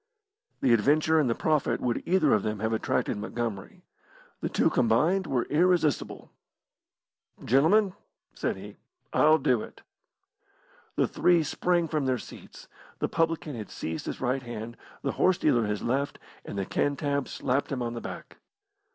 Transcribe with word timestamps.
The 0.61 0.73
adventure 0.73 1.19
and 1.19 1.29
the 1.29 1.35
profit 1.35 1.79
would 1.79 2.01
either 2.07 2.33
of 2.33 2.41
them 2.41 2.57
have 2.57 2.73
attracted 2.73 3.17
Montgomery. 3.19 3.83
The 4.39 4.49
two 4.49 4.71
combined 4.71 5.27
were 5.27 5.43
irresistible. 5.43 6.31
"Gentlemen," 7.45 7.93
said 8.33 8.57
he, 8.57 8.77
"I'll 9.13 9.37
do 9.37 9.61
it!" 9.61 9.83
The 10.95 11.07
three 11.07 11.43
sprang 11.43 11.87
from 11.87 12.07
their 12.07 12.17
seats. 12.17 12.67
The 12.97 13.09
publican 13.09 13.53
had 13.55 13.69
seized 13.69 14.07
his 14.07 14.19
right 14.19 14.41
hand, 14.41 14.75
the 15.03 15.11
horse 15.21 15.37
dealer 15.37 15.67
his 15.67 15.83
left, 15.83 16.17
and 16.43 16.57
the 16.57 16.65
Cantab 16.65 17.27
slapped 17.27 17.71
him 17.71 17.83
on 17.83 17.93
the 17.93 18.01
back. 18.01 18.37